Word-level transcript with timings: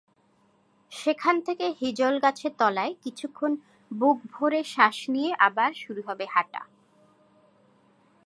সেখান 0.91 1.35
থেকে 1.41 1.65
হিজলগাছের 1.79 2.53
তলায় 2.57 2.93
কিছুক্ষণ 3.03 3.51
বুকভরে 3.91 4.61
শ্বাস 4.63 4.97
নিয়ে 5.09 5.31
আবার 5.39 5.71
শুরু 5.73 6.01
হবে 6.07 6.25
হাঁটা। 6.25 6.61